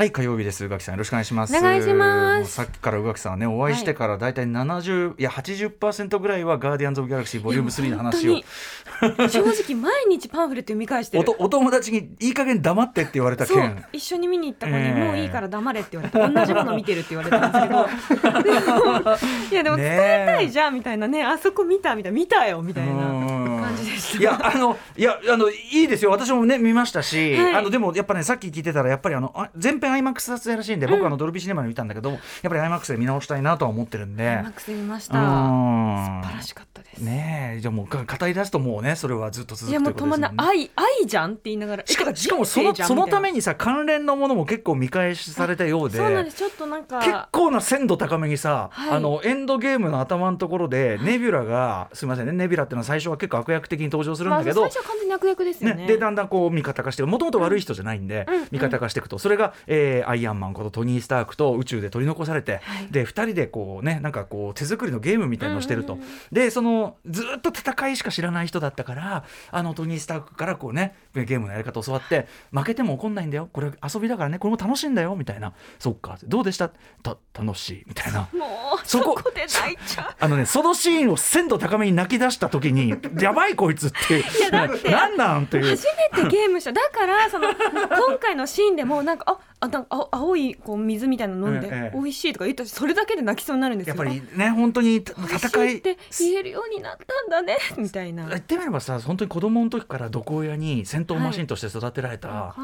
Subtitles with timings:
[0.00, 0.64] はい火曜日です。
[0.64, 1.54] 宇垣さんよろしくお願いします。
[1.54, 2.52] お願いします。
[2.52, 4.32] さっきから宇垣さんはねお会いしてからだい。
[4.32, 8.40] たい70、い、や80%ぐらいはガーディアンズ・オブ・ギャラクシーボリューム3の話を。
[9.28, 11.20] 正直毎日パンフレット読み返してる。
[11.20, 15.04] おとお友達にいい加減黙ってって言われた件一緒に見に行った子に、ええ。
[15.04, 18.42] もういいから黙れって言われて同じもの見てるって言われたんですけど。
[18.42, 19.16] で も
[19.50, 21.08] いやでも伝えたいじゃんみたいな。
[21.08, 22.16] ねあそこ見たみたいな。
[22.16, 22.92] 見たよみたいな
[23.70, 24.18] 感じでした。
[24.18, 26.10] いやあのいやあのいいですよ。
[26.10, 27.54] 私もね見ましたし、はい。
[27.56, 34.40] あのでもやっぱねさっき聞いてたらやっぱりあのあ全編 IMAX 撮影らしいんで、僕はあのドルビーシネマで見たんだけどやっぱり IMAX で見直したいなとは思ってるんで。
[34.42, 36.22] マックス見ましうたん。
[36.22, 40.32] 素晴らしかったです、ねえじゃあもうか語り出すともうねそれはずっと続くいやもう止まんない。
[40.36, 41.86] 愛愛じゃんって言いながら。
[41.86, 46.36] しかしかもそのそのためみにさ関連のものも結構見返しされたようでそうなんです。
[46.36, 48.90] ちょっとなん結か構な鮮度高めにさ、はい。
[48.90, 55.82] あのエンドゲームの頭のところでネビュラがすみませんねネビュラっていうのは最初は結構悪役的に登場するんまあ、最だけど、初は完全に悪役ですよね。
[55.82, 59.18] ね、でだんだんこう味方化してもともと悪い人じゃないんで、うん味方化していくと。
[59.18, 62.86] それが、えーアイアンマンことトニー・スタークと宇宙で取り残されて、はい。
[62.90, 65.98] で2人でこうねなんかこう手作りのゲームみたいのをしてると、うん。
[66.00, 73.48] うんうんでそのずっと戦いしか知らない人だったからあのトニー・スタークからこうねゲームのやり方を教わって負けても怒んないんだよ。
[73.52, 74.38] これ遊びだからね。
[74.38, 75.14] これも楽しいんだよ。
[75.16, 75.52] みたいな。
[75.78, 76.18] そっか。
[76.24, 76.70] どうでした？
[77.02, 77.84] た楽しい。
[77.86, 78.20] みたいな。
[78.20, 78.26] も
[78.76, 80.14] うそこそこで泣いちゃう。
[80.18, 84.24] あのね、そのシーンを鮮度高めに泣き出した時に やばいこいつっていう。
[84.42, 85.64] やだってなんなんっていう。
[85.64, 86.72] 初めてゲームした。
[86.72, 93.96] だからその今回のシーンでもなんかああなんかあ青いこう水みたいなの飲んで、ええ美味しいとか言ったしそれだけで泣きそうになるんですよ。
[93.96, 98.26] やっぱりね本当に戦いいって言えるようになったんだねみたいな。
[98.28, 102.54] 言ってみればさ本当に子供の時から毒親に戦闘マシンとして育てられた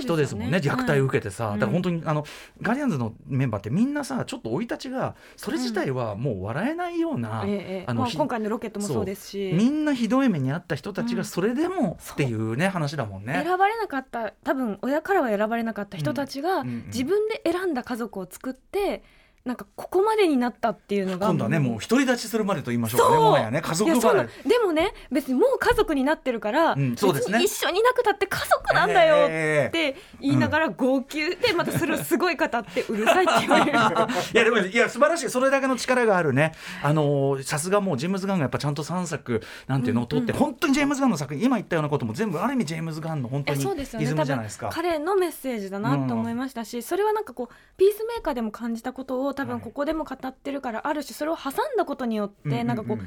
[0.00, 2.24] 人ですもんね虐待を受けてさ、はいだから本当にあの
[2.60, 7.44] ガーディアンズのメンバーってみんなさちょっと生い立ちがそれ自体はもう笑えないような、あ、
[7.86, 9.52] あのひ今回のロケットもそうですし。
[9.54, 11.18] みんなひどい目にあった人たちうん。
[11.18, 13.40] がそれでもっていうね、話だもんね。
[13.44, 16.84] 選ばれなかった多分親からは選ばれなかった人たちがうんうん。
[16.86, 19.02] 自分で選んだ家族を作って
[19.44, 21.26] なんかここまでになったっていうのが。
[21.26, 23.16] 今度はねもう独り立ちするまでと言いましょうかね。
[23.16, 27.38] もはやね家族でもね別にもう家族になってるから、うんそうですね。
[27.38, 33.78] 別に一緒にいなくたって家族なんだよっええて言いながら号泣でまたそれをすごい語ってうるさいって言われる。
[34.32, 35.30] いやでもいや素晴らしい。
[35.30, 36.52] それだけの力があるね。
[36.82, 44.70] あのーさすがもうジェームズ・ガンがやっぱちゃんと3作なんていうのを取って、うん本当にジェームズ・ガンの作品今言ったようなことも全部ある意味ジェームズ・ガンの本当えにズムじゃないですか。
[44.72, 49.52] 彼のメッセージだなと思いましたし、それはなんかこうピースメーカーでも感じたことを多はい。
[49.58, 52.98] 分ここでも語ってるからある種それを挟んだことによって、うなんかこう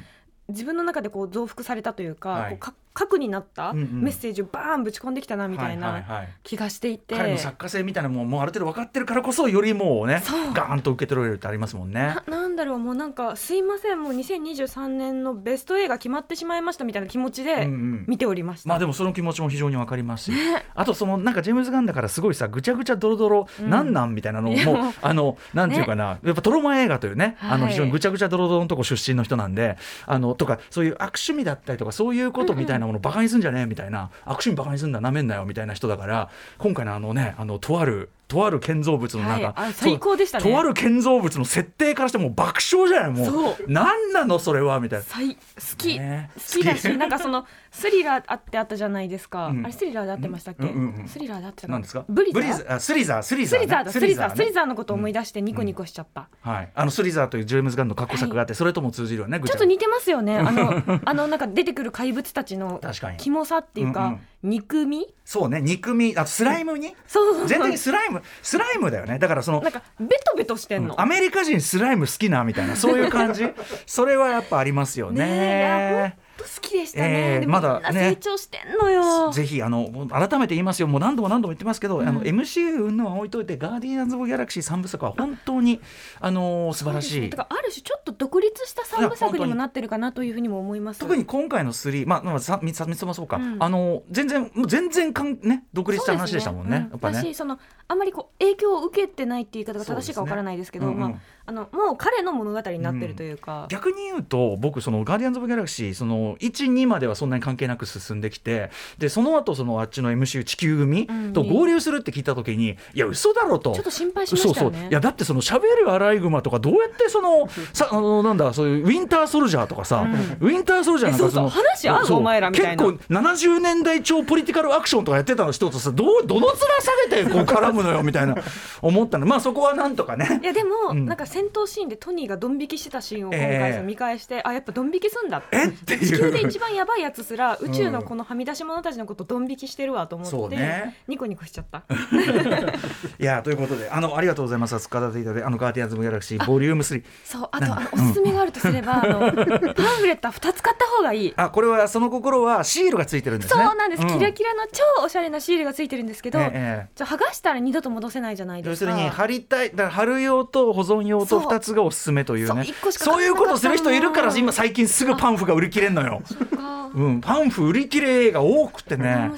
[0.49, 2.49] 自分の中でこう増幅されたというか、はい。
[2.51, 4.01] こうか核になったうんうん。
[4.01, 10.23] メッセージをバーンぶち込んできたなみたいなはい気がしていて、彼の作家性みたいなもんもうある程度分かってるからこそよりもうね
[10.53, 12.15] ガーンと受け取られるってありますもんね。
[12.27, 12.41] な。
[12.41, 18.05] なんだろうもうなんかすいませんもう2023年のベスト映画決まってしまいましたみたいな気持ちうんでうん。
[18.07, 18.69] 見ておりました。
[18.69, 24.57] まあでもその気持ちも非常に分かりますし、ねあとそのなんかジェームズ・ガンだからすごいさぐちゃぐちゃドロドロ、うんなんなんみたいなのも
[25.01, 39.69] あのなんていうかな、やっぱトロマ映画というね、あのはい非常にぐちゃぐちゃドロドロのとこ出身の人なんであのとかそういう悪趣味だったりとかそういうことみたいなものバカにすんじゃねえみたいな、悪趣味バカにすんだなめんなよみたいな人だから今回のあのねあのとあるとある建造物のなんか、はい。
[39.69, 40.43] あ最高でしたね。
[40.43, 43.11] とある建造物の設定からしてもう爆笑じゃない？
[43.11, 43.55] もそう。
[43.67, 44.79] うなのそれは？
[44.81, 45.05] みたいな。
[45.05, 45.41] 最好
[45.77, 46.29] き、ね。
[46.35, 49.63] 好きだしなんかそのスリラーあってあったじゃないですか、うん。
[49.63, 52.03] あれスリラーであってましたっけ、うんうんうんスリラーであってたなんですか？
[52.09, 52.75] ブリザー。
[52.75, 53.23] あスリザー。
[53.23, 53.65] スリザーね。
[53.65, 53.91] スリザーだ。
[53.91, 54.35] スリザーね。
[54.35, 54.65] スリザー。
[54.65, 59.39] のことを思い出してニコニコしちゃった、はい、あのスリザーというジェームズ・ガンの過去作があって、それとも通じるよね。
[59.39, 60.39] ちょっと似てますよね。
[60.39, 63.17] あのあのなんか出てくる怪物たちの確かに。
[63.17, 65.13] キモさっていうか、うんうん憎み？
[65.25, 66.95] そうね、肉味、あスライムに？
[67.07, 69.17] そうそうそう全体にスライム、スライムだよね。
[69.19, 69.71] だからそのなん。
[69.71, 73.43] かベトベトしてんの、アメリカ人スライム好きなみたいなそういう感じ
[73.87, 78.11] それはやっぱありますよねねと好きでしたね、えーまだね。
[78.11, 80.87] 成長してんのよ、ぜひあの改めて言いますよ。
[80.87, 82.07] もう何度も何度も言ってますけど、うん。
[82.07, 85.79] あの MCU 云々は置いといてガーディアンズ・オブ・ギャラクシー三部作は本当に
[86.19, 87.21] あの素晴らしい。
[87.21, 87.29] ね。
[87.37, 90.99] ある種ちょっと独立した三部作にもなってるかなというふうにも思います。
[90.99, 93.57] 特に今回の3、まあ、まあ、さ三つ三つもそうか、うん。
[93.59, 97.33] あの全然もう全然かん、ね、独立した話でしたもんね、やっぱね。
[97.33, 100.99] そのあんまりこう影響を受けてないって言い方が正しいかわからないですけどうんうん。
[100.99, 101.11] まあ、
[101.45, 111.33] あのもう彼の物語になってるというか、逆に言うと僕そのガーディアンズ・オブ・ギャラクシーその12まではそんなに関係なく進んできてでその後そのあっちの MCU 地球組うん。
[111.33, 113.73] と合流するって聞いた時に、いや嘘だろと。
[113.73, 114.59] ちょっと心配しましたよね。
[114.59, 114.89] そうそう。
[114.89, 120.05] いやだってその喋るアライグマとかどうやってそのさあのなんだそういうウィンターソルジャーとかさ、
[120.39, 121.49] ウィンターソルジャーなんかえそうそう。
[121.49, 122.83] 話合うお前らみたいな。
[122.85, 126.65] 結構70年代超ポリティカルアクションとかやってた人とさどうどの面下
[127.09, 128.35] げてこう 絡むのよみたいな
[128.81, 129.25] 思ったの。
[129.25, 130.39] まあそこはなんとかね。
[130.41, 131.05] いやでも、うん。
[131.05, 133.59] なんか戦闘シーンでトニーがドン引きしてたシーンを今ええ。
[133.59, 135.57] 回さ見返して、あやっぱドン引きすんだって。
[135.57, 140.97] えっていう球で一番やばいやつすら宇宙のこのはみ出し者たちのことドン引きしてるわと思って、ね。
[141.07, 141.83] ニコニコしちゃった。
[143.19, 144.79] いやということであのありがとうございます。
[144.79, 151.33] 使っていただいてあのガーディアンズ・ギャラクシーボリューム3そうあとあのおすすめがあるとすれば、あのパンフレットは2つ買った方がいい。
[151.37, 153.63] あこれはその心はシールがついてるんですね。
[153.63, 158.91] そうなんです、キラキラの超おしゃれなシールがついてるんですけど、ええ剥がしたら二度と戻せないじゃないですか。
[158.91, 161.41] 要するに貼りたいだから貼る用と保存用とそう。
[161.41, 166.21] 2つがおすすめというそうね一個しかそういうことする人いるから今最近すぐパンフが売り切れんのよ、
[166.55, 166.91] か。
[166.93, 169.31] うん、パンフ売り切れが多くてあね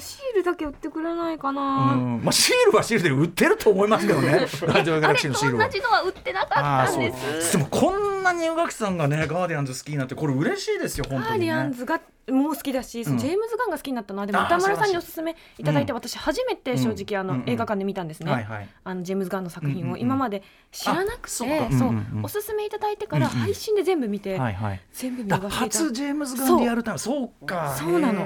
[0.50, 2.20] だけ売ってくれないかうな、ん。
[2.22, 4.28] まあ、シールはシールで売ってると思いますけどね。
[4.30, 5.72] ガーディアンズ・ギャラクシーのシールは同。
[5.72, 7.52] じのは売ってなかったんです。
[7.52, 12.00] でもこんなに宇垣さんがねガーディアンズ好きになってこれ嬉しいですよ本当に、ね、ガーディアンズが
[12.30, 15.64] もう好きだし、ジェームズ・ガンが好きになったのはでも歌丸さんにおすすめい。
[15.64, 18.46] ただいて、私初めて正直あの、映画館で見たんですね、
[18.84, 24.80] あのジェームズ・ガンの作品を、今まで知らなくてあそそうおすすめいただいてから配信で全部見て、はいはい。
[24.92, 25.78] 全部見だ逃していた。
[25.78, 27.74] 初ジェームズ・ガンリアルタイムそうか。
[27.78, 28.20] そうなの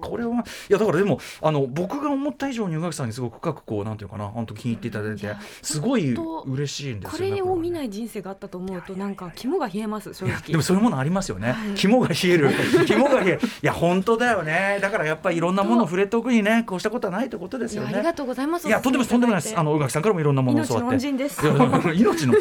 [0.00, 6.14] これはいやだからでもあの僕が思った以上に宇垣さんにすごく深くこうなんていうかな本当気に入っていただいてすごい
[6.46, 10.40] 嬉しいんですよこれを見いない人生があったと思うとなんか肝が冷えます正直。
[10.48, 11.74] でもそういうものありますよね、はい。
[11.76, 12.50] 肝が冷える。
[12.86, 13.40] 肝が冷える。
[13.62, 14.78] いや本当だよね。
[14.82, 17.94] だからやっぱりいろんなものを触れておくにねこうしたことはないってことですよね。
[17.94, 19.58] ありがとうございますいやとんでもとんでもないです。
[19.58, 21.08] あの宇垣さんからもいろんなものを教わって。
[21.08, 22.34] 命の 命の。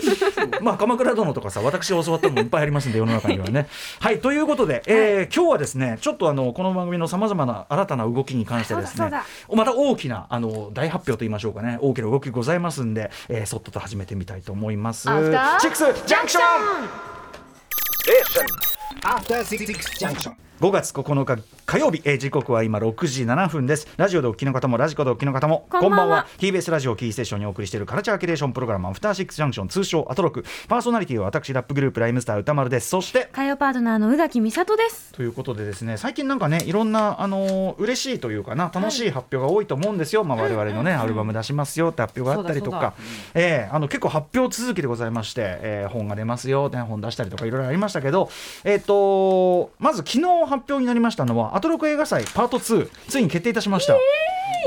[0.61, 3.67] まあ鎌倉殿とかさ私が教わったのもいっぱいありますんで世の中にはね。
[3.99, 9.11] はいということで、えー今日はですねちょっとあのこの番組のさまざまな新たな動きに関してですね。
[9.53, 11.77] また大きなあの大発表と言いましょうかね。
[11.81, 15.09] 大きな動きございますんで、えー、そっとと始めてみたいと思います。
[15.09, 16.43] アフターシックスジャンクション
[19.03, 19.65] After Six
[19.99, 20.35] Junction.
[20.59, 23.87] 5月9日火曜日、えー時刻は今6時7分です。
[23.95, 26.25] ラジオでお聞きの方もラジコでお聞きの方もこんばんは。
[26.39, 30.43] TBS ラジオキーステーションにお送りしているカルチャーキュレーションプログラムアフターシックスジャンクション通称アトロク。
[30.67, 32.89] パーソナリティは私ラップグループライムスター歌丸です。
[32.89, 35.13] そして火曜パートナーの宇垣美里です。
[35.13, 42.95] ということでですね最近なんかねいろんなあのー嬉しいというかな楽しい発表が多いと思うんですよ、まあ、我々のね、アルバム出しますよって発表があったりとか、
[43.35, 48.31] えーあの結構発表続きでございまして、えー本が出ますよ、ね、本出したりとかいろいろありましたけど、
[48.63, 53.93] えっとまず昨日発表になりましたのはアトロク映画祭パート2ついに決定いたしました。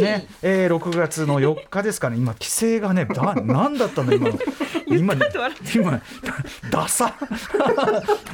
[0.01, 0.27] ね。
[0.43, 4.39] えー、6月の4日ですかね、今、規制がね、だなんだったの、今の、
[4.87, 5.15] 今、
[5.75, 6.01] 今、
[6.71, 7.15] ダサ、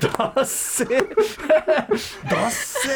[0.00, 2.88] ダッセ、ダッセ、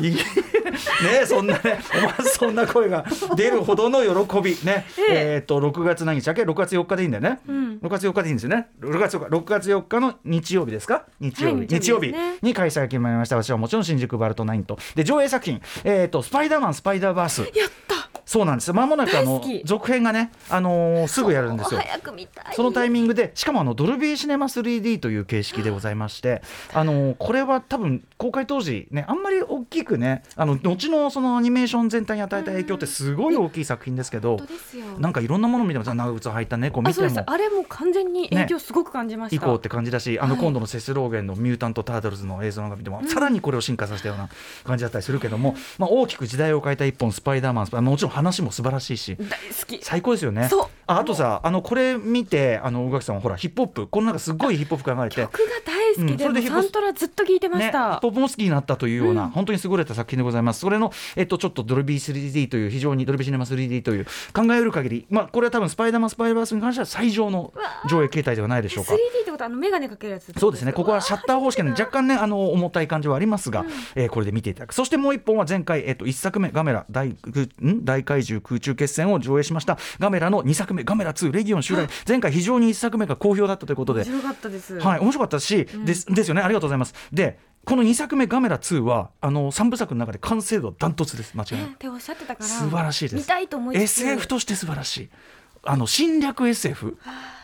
[0.00, 3.04] ねそんなね、思わずそんな声が
[3.36, 7.78] 出るほどの喜び、ね、えっと、6月何日だっけ、6月4日でいいんだよね、ん。
[7.82, 17.42] 6月4日でいいんですよね、6月4日、6月4日の日曜日ですか、日曜日、はい日曜日日曜日に開催が決まりました、私はもちろん新宿バルトナインと、で上映作品、えっと、スパイダーマン、スパパイダーバース。
[17.54, 18.74] やったそうなんです。
[18.74, 21.80] まもなくあの続編がね、あのーすぐやるんですよ。
[21.80, 22.54] 早く見たい。
[22.54, 26.42] そのタイミングでしかもあのドルビーシネマ 3D という形式でございまして、
[26.74, 34.84] あのーこれは多分公開当時ねあんまり大きくねあの後のそのアニメーション全体に与えた影響ってすごい大きい作品ですけど本当ですよ。
[34.98, 37.24] なんかいろんなもの見てもさ長靴を履いた猫見ても。
[37.24, 40.42] あれも完全に影響すごく感じました、以降って感じだしあのはい。
[40.42, 44.28] 今度のセスローゲンのミュータント・タートルズの映像なんか見ても、さらにこれを進化させたような
[44.64, 49.80] 感じだったりするけども、まあ、大きく時代を変えた一本スパイダーマンもちろん話も素晴らしいし大好き。
[49.82, 50.48] 最高ですよね。
[50.48, 50.66] そう。
[50.86, 55.16] ああとさあのこれ見てあの宇垣さんはほらヒップホップこのなんかすごいヒップホップ考えて。
[55.16, 59.30] 曲が大好きで、うんでサントラずっと聞いてまね、ヒした、ップホップも好きになったというような、うん。
[59.30, 60.60] 本当に優れた作品でございます。
[60.60, 67.52] それの、えっと、ちょっとドルビー 3D という、非常にドルビーシネマ 3D という、考えうる限り、まあ、これは多分スパイダーマン、スパイダーバースに関しては最上の
[67.88, 68.92] 上映形態ではないでしょうか。
[68.92, 68.96] 3D。
[69.22, 73.64] ってことはあの眼鏡かけるやつそうですね、ここはシャッター方式で若干ね、あの重たい感じはありますが、
[73.94, 77.84] えーこれで見ていただく、そしてもう一本は前回、えっと1作目、ガメラ大空ん？
[77.84, 84.04] 大怪獣空中決戦を上映しました、ガメラの2作目、ガメラ2、レギオン襲来、前回、非常に1作目が好評だったということで。
[84.04, 86.94] 面、白かったです、はい、面白かったし、ですですよね、ありがとうございます。
[87.12, 91.68] で、この2作目、ガメラ2は、あの3部作の中で完成度ダントツです、間違いなく。
[91.68, 93.16] ねっておっしゃってたから素晴らしいです。
[93.16, 95.10] 見たいと思い SF として素晴らしい。
[95.64, 96.96] あの侵略 SF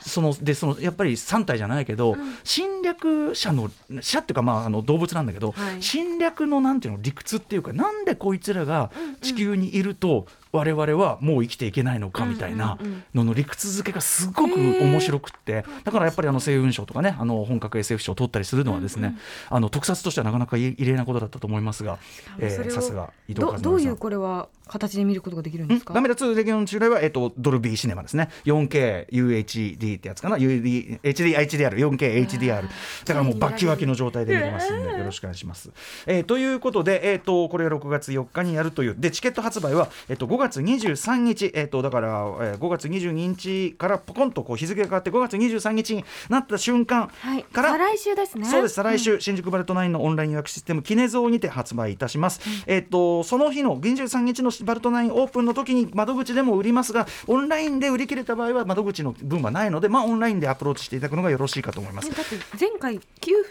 [0.06, 3.70] そのでそのやっぱり3体じゃないけど、侵略者の
[4.00, 5.82] 者っていうか、まあ、あの動物なんだけど、はい。
[5.82, 8.90] 侵略のなんていうの理屈っていうかなんでこいつらが
[9.23, 12.87] 地球にいると我々はもう生きていけないのかみたいなうん。
[12.87, 19.16] うんうんのの理屈付けがすごく面白くってだからやっぱりあの星雲賞とかねあの本格 SF 賞を取ったりするのはですね、
[19.50, 21.99] あの特撮としてはなかなか異異例なことだったと思いますが、
[22.38, 25.94] えーさすが伊藤和どういうこれは形で見ることができるんですか？
[25.94, 28.30] ガメラ2レギオン中来は、えっと、ドルビーシネマですね。
[28.44, 35.70] 4K、UHD、ってやつかな？UD HD HDR 4K HDR だからもうバッキバキの状態で見れますんでよろしくお願いします、
[36.06, 38.96] えーということで、えー、とこれが6月4日にやるという。
[38.98, 47.44] でチケット発売は、えー、と5月23日、えー、とだから、えー、5月22日からポコンとこう日付が変わって5月23日になった瞬間はい。
[47.44, 48.46] から、再来週ですね。
[48.46, 48.74] そうです。
[48.74, 62.08] 再来週、新宿バルトナインのオンライン予約システムキネゾーにて発売いたします、えっとその日の23日のバルトナインオープンの時に窓口でも売りますがオンラインで売り切れた場合は窓口の分はないのでまあオンラインでアプローチしていただくのがよろしいかと思います。
[62.08, 63.00] ねだって前回9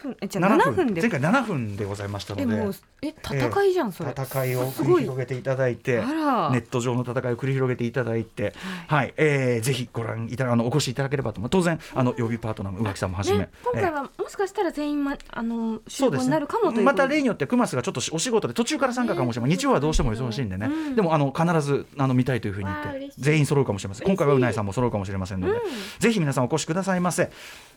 [0.01, 0.93] 分えじゃあ7分。
[0.93, 1.01] で。
[1.01, 2.43] 前回7分でございましたので。
[2.43, 6.49] えもうえ戦いじゃんそれ、戦いを繰り広げていただいてあら。
[6.51, 8.53] ネット上の戦いを繰り広げていただいて、
[8.87, 9.13] はい。
[9.17, 11.49] えーぜひご覧いただあのお越しいただければと思う。
[11.49, 13.81] 当然あの予備パートナーの宇垣さんもはじめ、ね、今えー。
[13.81, 16.83] 回はもしかしたら全員、ま、あの集合になるかもということで。
[16.83, 20.95] また例によってクマスがちょっとお仕事で途中から参加かもしれません、日曜はどうしても忙しいんでね、うん。
[20.95, 24.07] でもあの必ずあの見たいというふうに言って全員揃うかもしれません。
[24.07, 25.59] 今回はうないさんも揃うかもしれませんので、
[25.99, 27.29] ぜひ皆さんお越しくださいませ。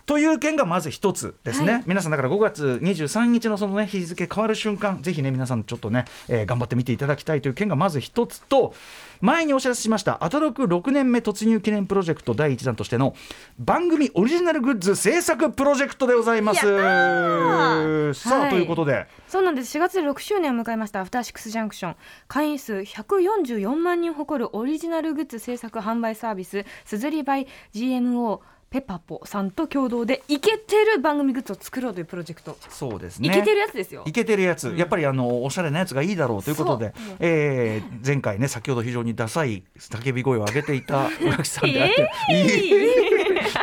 [0.07, 1.83] という件がまず一つですね、はい。
[1.87, 8.73] 皆さんだから5月23日のそのね日付変わる瞬間ぜひね皆さんちょっとね、えー頑張って見ていただきたいという件がまず一つと
[9.21, 13.15] 前にお知らせしましたアトロク6年目突入記念プロジェクト第1弾としての
[13.59, 16.61] 番組オリジナルグッズ制作プロジェクトでございます。
[16.61, 18.51] さあ、はい。
[18.51, 19.07] ということで。
[19.27, 19.77] そうなんです。
[19.77, 21.97] 4月で6周年を迎えましたアフターシックスジャンクション。
[22.29, 33.29] 会員数144万人を誇るオリジナルグッズ制作販売サービスすずりバイ GMO ペパポさんと共同でイケてる番組グッズを作ろうというプロジェクト、そうですね。
[33.29, 34.03] イケてるやつですよ。
[34.07, 43.06] いけてるやつ、やっぱりあのおしゃれなやつがいいだろうということでえー前回ね先ほど非常にダサい叫び声を上げていた宇垣さんであって、えいい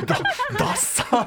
[0.06, 0.20] だ
[0.58, 1.26] ダッサ。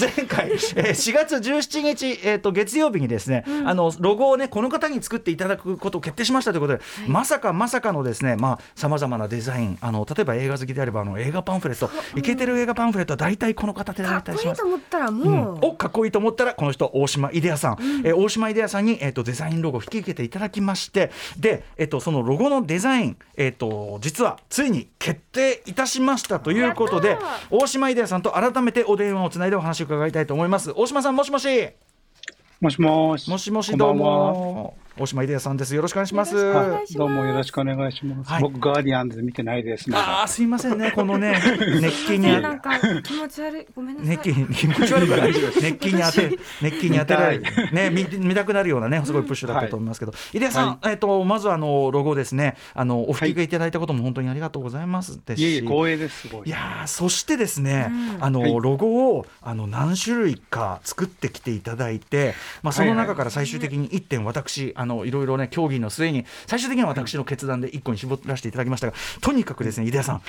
[0.00, 0.56] 前回、えー
[0.96, 11.90] 4月17日、えー、と月曜日にですね、あのロゴをねこの方に作っていただくことを決定しましたということで、まさかまさかのですねまあさまざまなデザインあの例えば映画好きであればあの映画パンフレット。
[12.16, 14.62] イケてる映画パンフレットは大体この方でやらかれたりします。
[14.62, 14.76] っこいいと。
[14.76, 15.12] 思ったらう。
[15.12, 15.16] ん。
[15.16, 30.72] もう、おかっこいいと思ったらこの人大島イデアさん、えー大島イデアさんに、えー、とデザインロゴを引き受けていただきましてで、えー、とそのロゴのデザイン、えー、と実はついに決定いたしましたということでやった大島イデアさんと改めてお電話をつないでお話を伺いたいと思います。
[30.74, 31.68] 大島さんもしもし。
[32.60, 33.30] もしもし。
[33.30, 35.74] もしもしどうも大島イデアさんです。
[35.74, 36.34] よろしくお願いします。
[36.96, 38.30] どうもよろしくお願いします。
[38.30, 38.42] はい。
[38.42, 39.90] 僕、ガーディアンズ見てないです。
[39.90, 39.96] ね。
[39.98, 40.90] ああすいませんね。
[40.90, 41.38] このね
[41.82, 43.66] 熱気にねなんか気持ち悪い。
[43.74, 44.16] ごめんなさい。
[44.16, 45.32] 熱気に気持ち悪くない。
[45.32, 46.38] 熱気に当て。
[46.62, 47.14] 熱気に当て。
[47.14, 52.56] られる見ね見見たくなるようなねすごいプッシュだったと思いますけど、井出さん、えっとまずあのロゴですね。
[52.72, 55.44] あのお吹き替えいただいたことも本当にありがとうございますですし、い。
[55.44, 56.48] えいえ、光栄です、すごい。
[56.48, 58.24] いやーそしてですね、うん。
[58.24, 58.54] あの、はい。
[58.58, 70.22] ロゴをあの何種類か作ってきていただいて、まあ、その中から最終的に1点私あのいろいろね協議の末に最終的には私の決断で1個に絞らせていただきましたがとにかくですね井出さん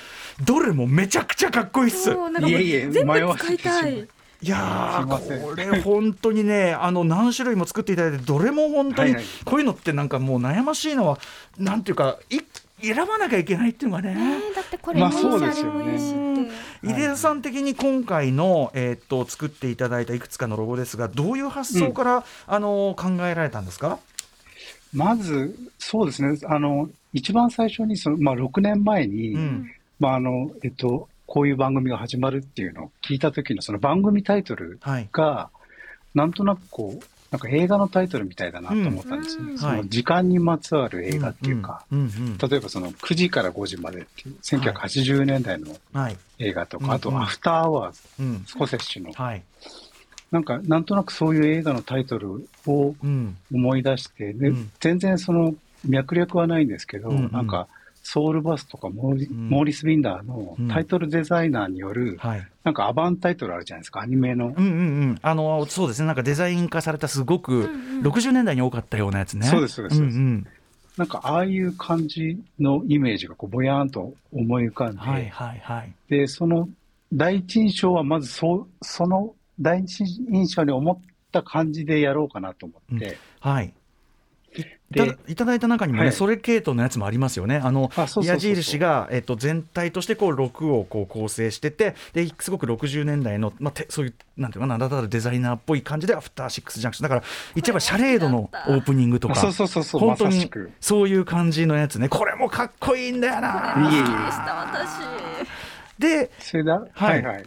[0.43, 2.11] どれもめちゃくちゃかっこいいっす。
[2.11, 2.13] い
[2.53, 4.07] えいえ全部使いたい。
[4.39, 11.17] いやこれ本当にねあの何種類も作っていただいてどれも本当にこういうのってなんかもう悩ましいのは
[11.57, 12.39] なんていうかい
[12.79, 14.13] 選ばなきゃいけないっていうのがね。
[14.13, 15.73] ねだってこれまあもそうですよね。
[15.73, 16.13] あれもいいし
[16.83, 23.97] 井出さん的に今回の、えーっと作っていただいたいくつかのロゴですがどういう発想から、あの考えられたんですか、
[24.93, 29.71] まず、そうですね、あの、一番最初にその、まあ、6年前に、うん。
[29.99, 35.09] まあ、あの、えっと、こういう番組が始まるっていうのを聞いた時のその番組タイトルはい。
[35.11, 35.49] が、
[36.15, 39.51] なんとなくこう、なんか映画のタイトルみたいだなと思ったんですね。
[39.51, 39.57] うん。
[39.57, 39.77] そはい。
[39.79, 41.97] の時間にまつわる映画っていうか、例
[42.57, 46.17] えばその9時から5時までっていう1980年代のはい。
[46.39, 46.91] 映画とか、うん。
[46.91, 48.43] あとアフターアワーズ、うん。
[48.47, 49.43] スコセッシの、はい
[50.31, 53.37] なんかなんとなくそういう映画のタイトルをうん。
[53.53, 54.71] 思い出して、でうん。
[54.79, 55.53] 全然その
[55.85, 57.31] 脈略はないんですけど、うんうん。
[57.31, 57.67] なんか
[58.03, 59.49] ソウルバスとかモーリ,、うん。
[59.49, 62.47] モーリス・ビンダーのタイトルデザイナーによる、はい。
[62.63, 64.47] なんかアバンタイトルあるじゃないですか、アニメの。
[64.47, 64.71] うんうんう
[65.13, 65.19] ん。
[65.21, 66.07] あのそうですね。
[66.07, 69.47] なんかデザイン化されたすごくうんうん60年代に多かったようなやつね。
[69.47, 70.47] そうですそうですんうん。
[70.97, 75.93] なんかああいう感じのイメージがこうぼやーんと思い浮かんで、はいはいはい。
[76.09, 76.67] で、その
[77.13, 80.99] 第一印象はまずそう、その第一印象に思っ
[81.31, 83.67] た感じでやろうかなと思って、はい。
[83.67, 83.73] い
[84.89, 86.13] でたいただいた中にもね、はい。
[86.13, 87.57] それ系統のやつもありますよね。
[87.57, 87.91] あの
[88.23, 97.09] 矢印が、えっと、全体としてこう6をこう構成しててですごく60年代の、まあ、てそういうなんていうかな名だたるデザイナーっぽい感じでアフターシックスジャンクション。
[97.09, 99.33] だから言っちゃえばシャレードのオープニングとか。
[99.33, 100.49] あそうそうそうそう本当に
[100.79, 102.07] そういう感じのやつね。
[102.07, 103.89] これもかっこいいんだよな。
[103.91, 104.11] いえいえし
[104.45, 105.37] た私。
[105.99, 107.43] でそれだ、はい、はい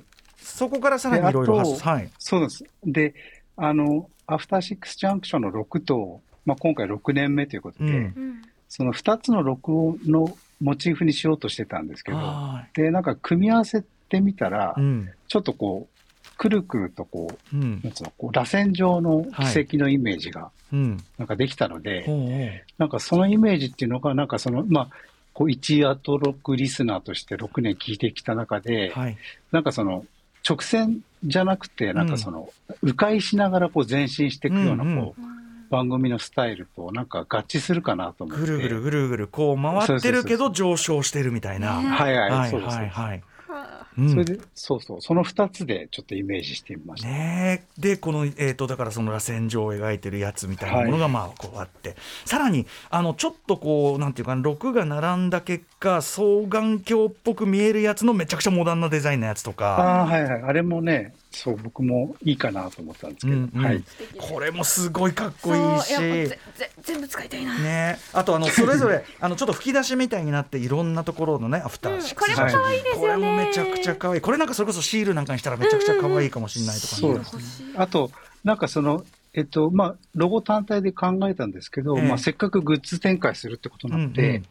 [0.61, 2.11] そこからさらにいろいろ発はい。
[2.19, 2.65] そうです。
[2.85, 3.15] で、
[3.57, 7.95] あの、アフターシックスジャンクションの6と、まあ、今回6年目ということで、うん。
[7.95, 15.11] うんその2つの録音のモチーフにしようとしてたんですけど、はで、なんか組み合わせってみたら、うん。
[15.27, 17.83] ちょっとこう、くるくるとこう、うん。
[18.17, 20.99] こう、螺旋状の奇跡のイメージが、うん。
[21.19, 22.51] なんかできたので、ほうほう。
[22.79, 24.89] なんかそのイメージっていうのが、なんかその、まあ、
[25.33, 29.17] こう、一アトロックリスナーとして6年聞いてきた中で、はい。
[29.51, 30.05] なんかその、
[30.49, 32.51] 直線じゃなくて、なんかその、
[32.83, 35.23] 迂回しながらこう前進していくような、こう、
[35.71, 38.45] 番組のスタイルとなんか合致するかなと思って。
[38.45, 41.81] ぐるぐるぐるぐるこう回ってるけど上昇してるみたいな。
[41.81, 42.77] ねはいはい、はいそうです。
[42.77, 43.63] はいはい。
[43.63, 47.09] はうんそれで、そうそう、その2つでちょっとイメージしてみました。
[47.09, 59.77] ねえでこの、えー、とだからその螺旋状を描いてるやつみたいなものがまあこうあって、さらにあのちょっとこうなんていうかな6が並んだ結果双眼鏡っぽく見えるやつのめちゃくちゃモダンなデザインのやつとか。
[59.77, 60.43] ああ、はいはい。
[60.43, 63.65] あれもね、そう、僕もいいかなと思ったんですけど、うんうん。
[63.65, 63.85] はい。
[64.19, 65.95] これもすごいかっこいいし。
[65.95, 72.29] そうやっぱぜぜ全部使いたいな、ね、あとあのそれぞれ あのちょっと吹き出しみたいになっていろんなところのねアフターシックス。
[72.31, 73.01] うんこれも可愛いですよね。
[73.01, 74.21] これもめちゃくちゃ可愛い。
[74.21, 76.95] これなんかそれこそシールなんかにしたらめちゃくちゃ可愛いかもしれないとか。
[76.97, 77.75] ね、そうですね。
[77.77, 78.11] あと、
[78.45, 82.09] なんかその、えっと、まあ、ロゴ単体で考えたんですけど、ええ。
[82.09, 84.45] まあ、せっかくグッズ展開するってことなので、うんうん。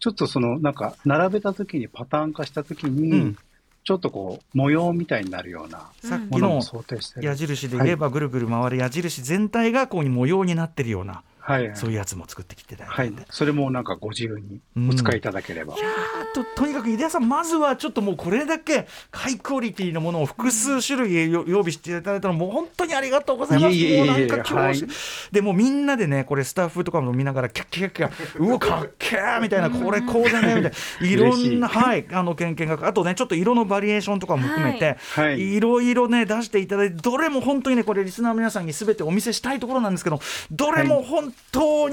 [0.00, 3.36] ちょっとその、なんか、並べた時にパターン化した時に、うん
[3.84, 7.26] ちょっとこう、模様みたいになるようなさっきのものも想定してる。
[7.26, 11.76] 矢印で言えばぐるぐる回る矢印全体がこう模様になってるようなはい、はい。
[11.76, 13.10] そういうやつも作ってきてたはい。
[13.10, 13.26] んで。
[13.30, 15.74] それもなんかご自由にお使いいただければ。
[15.74, 15.76] あ
[16.34, 23.74] ととにかく井出さんまずはちょっともうこれだけハイクオリティのものを複数種類よ用意していただいたのもう本当にありがとうございます。
[23.74, 24.82] いもうなんか今日、はい。
[25.32, 31.06] でもうみんなでねこれスタッフとかも見ながらキャッキャッキャッキャッうわかっけーみたいなこれこうじゃねみたいな。
[31.06, 32.06] いろんなはい。
[32.10, 35.56] あの経験があとねちょっと色のバリエーションとかも含めて、はい。
[35.56, 40.20] いろいろね出していただいてどれも本当にねこれリスナーの皆さんに全てお見せしたいところなんですけど
[40.50, 41.33] どれも本当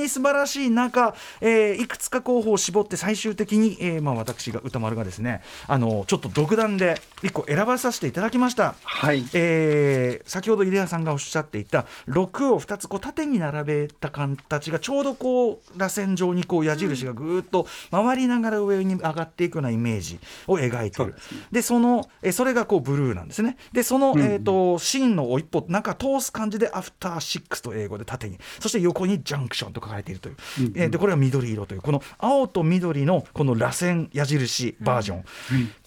[0.01, 8.75] に素晴らしい中、えーいくつか候補を絞って最終的に、えーまあ、私が歌丸がですねあのちょっと独断で1個選ばさせていただきました。
[8.83, 9.25] はい。
[9.33, 21.15] えー先ほど入谷さんがおっしゃっていた6を2つこう縦に並べた形がちょうどこう螺旋状にこう矢印がぐーっと回りながら上に上がっていくようなイメージを描いてる。
[21.51, 23.57] でそのえーそれがこうブルーなんですね。
[23.73, 24.19] でその、うん。
[24.21, 28.39] えー、と芯の一歩中通す感じでアフターシックスと英語で縦に。
[28.59, 35.23] そして横にジャンクションと書かれているという、うんうんえーでこれは緑色というこの青と緑のこの螺旋矢印バージョン、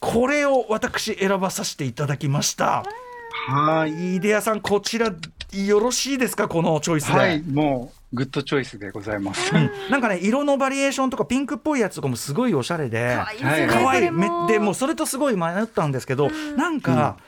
[0.00, 2.85] これを私選ばさせていただきました。
[3.46, 4.16] はい。
[4.16, 5.12] 井出谷さん、こちら
[5.52, 7.12] よろしいですか、このチョイスで。
[7.12, 7.42] はい。
[7.42, 9.54] もう、グッドチョイスでございます。
[9.54, 13.18] うんなんかね、色のバリエーションとか、ピンクっぽいやつとかもすごいおしゃれで。
[13.38, 17.18] 可愛いいこれもめでもうそれとすごい迷ったんですけど、なんか、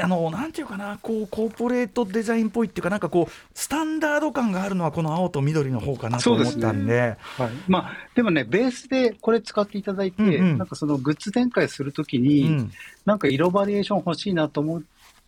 [0.00, 7.16] あのなんていうかなこうコーポレートデザインっぽいっていうかなんかこうスタンダード感があるのはこの青と緑の方かなと思ったんで。
[7.18, 7.50] はい。
[7.68, 10.58] まあ、でもね、ベースでこれ使っていただいて、うんうん。
[10.58, 12.72] なんかそのグッズ展開するときうに、ん。
[13.04, 14.82] なんか色バリエーション欲しいなと思っ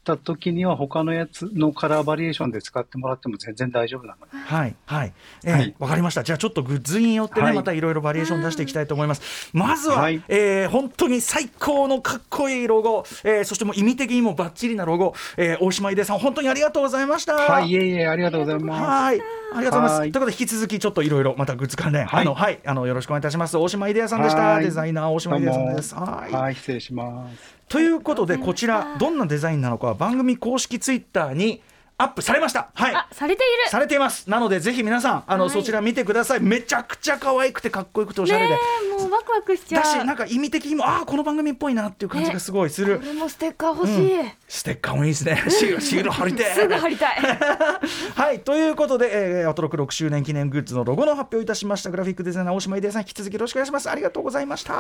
[0.04, 4.36] たときには、他のやつのカラーバリエーションで使ってもらっても全然大丈夫なので。
[4.36, 5.12] はいはい、
[5.44, 5.74] えーはい。
[5.78, 6.22] わかりました。
[6.22, 7.54] じゃあちょっとグッズによってね、はい。
[7.54, 9.50] またいろいろバリエーション出していきたいと思います。
[9.52, 10.22] まずは、はい。
[10.28, 17.34] えー本当に最高のかっこいいロゴ、えーそしてもう意味的にもバッチリなロゴ、えー大島井出さん本当にありがとうございました。
[17.34, 18.82] はい、いえいえ、ありがとうございます。
[18.82, 19.20] はい、
[19.54, 19.98] ありがとうございます。
[20.00, 20.12] はい。
[20.12, 22.22] ということで、引き続き、ちょっといろいろ、またグッズ関連、はい。
[22.22, 23.56] あの、はい、あの、よろしくお願いいたします。
[23.56, 24.42] 大島イデアさんでした。
[24.42, 24.64] はい。
[24.64, 25.94] デザイナー大島イデアさんです。
[25.94, 27.53] はい、失礼します。
[27.68, 31.62] ということで、こちら、どんなデザインなのかは、番組公式ツイッターに
[31.96, 32.70] アップされました。
[32.74, 32.94] はい。
[32.94, 34.28] あされているされています。
[34.28, 36.40] なので、ぜひ皆さん、あの、はいそちら見てください。
[36.40, 38.54] めちゃくちゃ可愛くて、かっこよくて、おしゃれで。
[38.98, 43.04] もうワクワクしちゃうだし、なんか意味的にも、ああ、この番組っぽいなっていう感じがすごいするこ。
[43.04, 45.44] れもステッカー欲しい、ステッカーもいいですね。
[45.48, 47.16] シール、シール貼りてえすぐ貼りたい
[48.14, 54.72] はいということで、えー、アトロク6周年記念グッズのロゴの発表いたしましたグラフィックデザイナー大島依提亜さん引き続きよろしくお願いしますありがとうございました、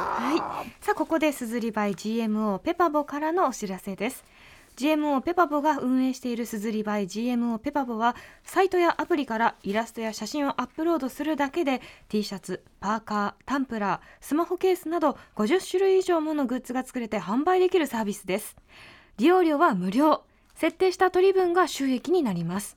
[0.80, 4.24] さあここで鈴りバイ GMO ペパボからのお知らせです
[4.76, 18.56] GMO ペパボが運営している鈴りバイ GMO ペパボはサイトやアプリからイラストや写真をアップロードするだけで T シャツ、パーカー、タンブラー、スマホケースなど50種類以上ものグッズが作れて販売できるサービスです。
[19.18, 20.24] 利用料は無料。
[20.56, 22.76] 設定した取り分が収益になります。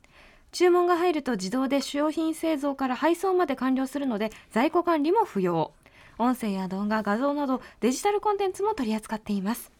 [0.51, 5.71] 注文が入ると自動で商品製造から配送まで完了するので在庫管理も不要。
[6.19, 9.71] 音声や動画画像などデジタルコンテンツも取り扱っています。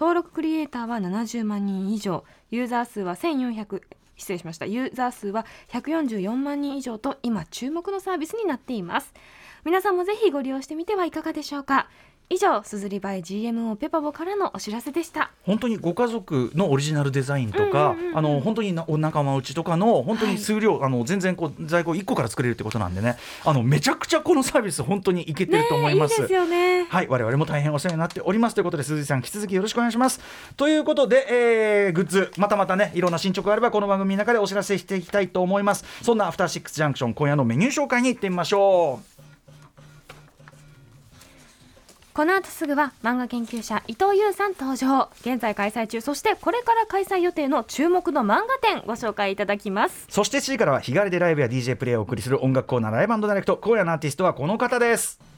[0.00, 2.24] 登録クリエイターは70万人以上。
[2.50, 3.82] ユーザー数は1400
[4.16, 4.64] 失礼しました。
[4.64, 9.12] ユーザー数は144万人以上と今注目のサービスになっています。
[9.62, 11.90] 皆さんもぜひご利用してみてはいかがでしょうか？
[12.32, 15.32] 以上すずりバイ GMO ペパボからのお知らせでした。
[15.42, 23.16] 本当にご家族のオリジナルデザインとか、あの本当になお仲間内とかの本当に数量、あの全然こう在庫1個から作れるってことなんでね。
[23.44, 26.20] あのめちゃくちゃこのサービス本当にいけてると思います。
[26.20, 26.84] ねいいですよね。
[26.84, 28.54] はい我々も大変お世話になっております。
[28.54, 30.20] ということで鈴木さん引き続きよろしくお願いします。
[30.56, 35.84] ということで、えーグッズまたまたねいろんな進捗があればこの番組の中でお知らせしていきたいと思います。
[36.00, 39.19] そんなアフターシックスジャンクション今夜のメニュー紹介に行ってみましょう
[42.12, 45.10] この後すぐは漫画研究者伊藤優さん登場。
[45.20, 46.00] 現在開催中。
[46.00, 50.06] そしてこれから開催予定の注目の漫画展ご紹介いただきます。
[50.08, 53.56] そして7時からは日帰りでライブや DJ プレイをお送りする音楽コーナーライブダイレクト。
[53.56, 55.29] 今夜のアーティストはこの方です。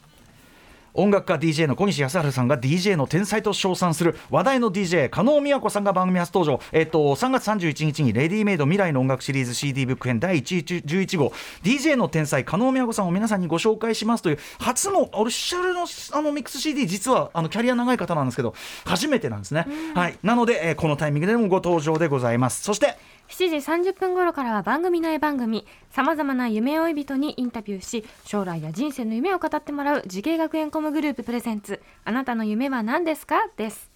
[0.94, 11.32] 音楽家 DJ の小西康晴さんが DJ の天才と称賛する話題の DJ 加納美和子さんが番組初登場、えっと3月31日にレディメイド未来の音楽シリーズ CD ブック編第11号。
[11.62, 20.18] DJ の天才加納美和子さんを皆さんにご紹介しますという初のオフィシャルのあのミックス CD 実はあのキャリア長い方なんですけど初めてなんですね、はい。
[20.22, 22.62] なので、えーこのタイミングでもご登場でございます。
[22.62, 22.96] そして
[23.32, 23.56] 7時
[23.90, 31.80] 30分頃からは番組内番組さまざまな夢追い人にインタビューし将来や人生の夢を語ってもらう滋慶学園 COM グループプレゼンツ。
[32.04, 33.48] あなたの夢は何ですか？
[33.56, 33.90] です。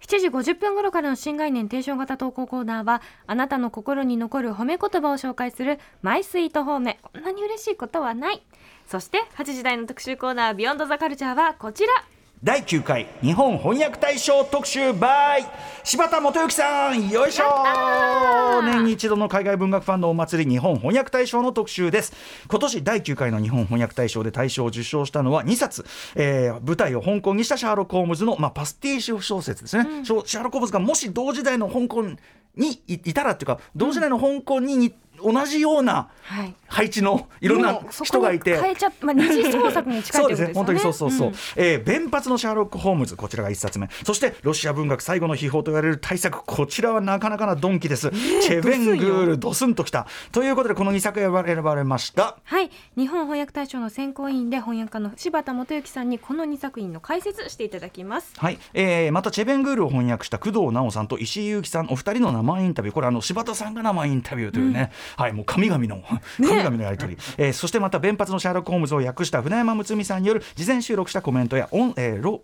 [0.00, 6.98] 7時50分頃からの新概念提唱型投稿コーナーはあなたの心に残る褒め言葉を紹介するマイスイート褒め。
[7.02, 8.42] こんなに嬉しいことはない。
[8.88, 11.92] そして8時台の特集コーナービヨンドザカルチャーはこちら。
[12.44, 15.46] 第9回日本翻訳大賞特集 by
[15.84, 17.44] 柴田元幸さんよいしょ。
[17.44, 18.62] ー。
[18.62, 22.12] 年に一度の海外文学ファンのお祭り日本翻訳大賞の特集です。
[22.50, 25.84] 今年第9回の日本翻訳大賞で大賞を受賞したのは2冊、
[26.16, 32.02] えー舞台を香港にしたシャーロック・ホームズの、まあ、パスティッシュ小説ですね、シャシャーロック・ホームズがもし同時代の香港
[32.56, 34.92] にいいたらっていうか同時代の香港にに
[35.24, 36.54] 同じようなはい。
[36.68, 38.58] 配置のいろんな人がいて。
[38.58, 40.54] 変えちゃっまあ、二次創作に近いそうことですよ ね。
[40.54, 41.32] 本当にそうそうそう、ん。
[41.56, 50.06] えー弁髪のシャーロック・ホームズ、こちらが一冊目、そしてロシア文学最後の秘宝と言われる大作、こちらはなかなかなドンキです、チェベングール、ドスンときた。
[50.30, 52.36] ということで、この2作選ばれました。
[52.44, 52.70] はい。
[52.96, 58.32] 日本翻訳大賞の選考委員で翻訳家の柴田元幸さんにこの2作品の解説していただきます。
[58.38, 58.58] はい。
[58.74, 62.94] えーまたチェベングールを翻訳した工藤直さんと石井祐樹さんお二人の生インタビュー。
[62.94, 66.02] これあの柴田さんが生インタビューというね、はいもう神々の
[66.36, 72.42] 神々のやり取り、えーそしてまた弁髪のシャーロック・ホームズを訳した船山睦美さんによる事前収録したコメントや音、えー、朗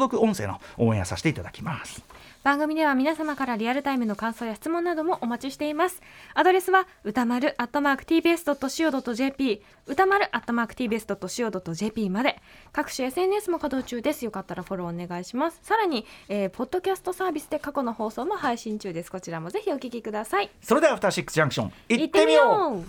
[0.00, 2.02] 読音声の応援させていただきます。
[2.46, 6.00] 番組では皆様からリアルタイムの感想や質問などもお待ちしています。
[6.32, 12.40] アドレスは歌丸 @tbs.co.jp 歌丸 @tbs.co.jp まで。
[12.70, 14.24] 各種 SNS も稼働中です。
[14.24, 15.58] よかったらフォローお願いします。
[15.64, 19.10] さらに、えーポッドキャストサービスで過去の放送も配信中です。
[19.10, 20.48] こちらもぜひお聞きください。
[20.62, 22.84] それではアフターシックスジャンクション行行ってみよう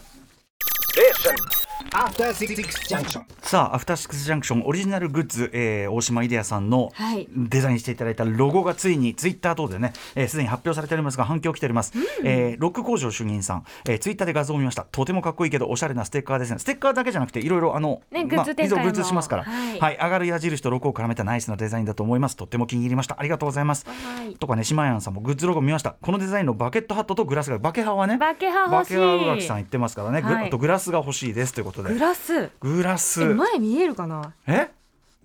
[1.86, 2.56] う After Six
[2.88, 3.22] Junction.
[3.42, 7.28] さあアフターシックスジャンクションオリジナルグッズ、えー大島イデアさんのはい。
[7.36, 14.84] デザインしていただいたロゴがついにツイッター等でねすで、えー既に発表されておりますが反響来ております、えーロック工場主任さん、えーツイッターで画像を見ました。
[14.92, 16.60] とてもかっこいいけどおしゃれなステッカーですね。
[16.60, 18.70] ステッカーだけじゃなくていろいろあの、ねグッズ展開も。
[18.70, 19.44] いつもグッズしますから。
[19.44, 19.98] はい。
[19.98, 22.36] 上がる矢印とロゴを絡めたナイスなデザインだと思います。
[22.36, 23.18] とっても気に入りました。
[23.20, 23.86] ありがとうございます。
[23.88, 24.36] はい。
[24.36, 25.96] とかね島谷さんもグッズロゴ見ました。
[26.02, 28.18] このデザインのバケットハットとグラスがバケハはね。
[28.18, 28.96] バケハ欲しい。
[28.98, 30.48] バケハ宇垣さん言ってますからね、グはい。
[30.48, 31.94] あとグラスが欲しいですということで。
[31.94, 32.50] グラス。
[32.60, 33.22] グラス。
[33.24, 34.34] え前見えるかな？
[34.48, 34.70] え？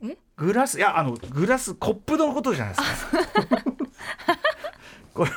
[0.04, 0.16] え？
[0.36, 0.78] グラス？
[0.78, 3.62] いやあのグラスコップのことじゃないですか。
[5.14, 5.30] これ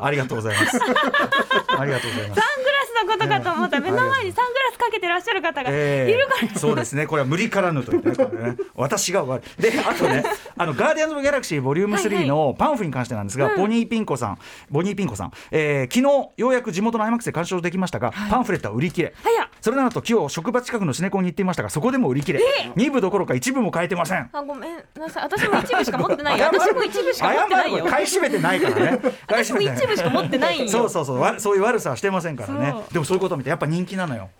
[0.00, 0.78] ありがとうございます。
[0.78, 2.40] ありがとうございます。
[2.40, 3.76] サングラスのことかと思った。
[3.80, 6.06] ら目の前にサングラスかけてらっしゃる方がいえ。
[6.10, 7.06] えるから、そうですね。
[7.06, 8.56] これは無理からぬというねこれね。
[8.74, 9.62] 私が悪い。
[9.62, 10.24] であとね
[10.56, 14.38] あのガーディアンズ・オブ・ギャラクシーボリューム3のパンフに関してなんですが、ボニーピンコさん。
[14.70, 19.14] ボニーピンコさん、えー昨日ようやく地元の IMAX で鑑賞できましたが、パンフレットは売り切れ。
[19.60, 22.40] それなのと今日職場近くのシネコンに行っていましたがそこでも売り切れ、
[22.76, 24.28] 2部どころか1部も買えてません。
[24.32, 24.74] あごめん。
[24.96, 25.22] なさい。
[25.24, 26.46] 私も一部しか持ってないよ。
[26.52, 27.84] 私も一部しか持ってないよ。
[27.86, 28.98] 買い占めてないからね。
[29.26, 30.68] 買 い私も一部しか持ってないよ。
[30.70, 31.20] そうそうそう。
[31.20, 32.74] わそういう悪さはしてませんからね。
[32.92, 34.30] でもそういうことを見てやっぱ人気なのよ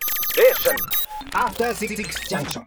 [1.34, 2.64] After 66 junction.